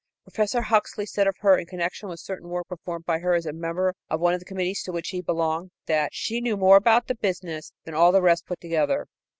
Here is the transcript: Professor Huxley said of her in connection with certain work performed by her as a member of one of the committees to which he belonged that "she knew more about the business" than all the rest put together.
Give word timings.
Professor 0.23 0.63
Huxley 0.63 1.05
said 1.05 1.27
of 1.27 1.35
her 1.41 1.55
in 1.59 1.67
connection 1.67 2.09
with 2.09 2.19
certain 2.19 2.49
work 2.49 2.67
performed 2.69 3.05
by 3.05 3.19
her 3.19 3.35
as 3.35 3.45
a 3.45 3.53
member 3.53 3.93
of 4.09 4.19
one 4.19 4.33
of 4.33 4.39
the 4.39 4.45
committees 4.47 4.81
to 4.81 4.91
which 4.91 5.09
he 5.09 5.21
belonged 5.21 5.69
that 5.85 6.09
"she 6.11 6.41
knew 6.41 6.57
more 6.57 6.75
about 6.77 7.05
the 7.05 7.13
business" 7.13 7.71
than 7.83 7.93
all 7.93 8.11
the 8.11 8.19
rest 8.23 8.47
put 8.47 8.59
together. 8.59 9.05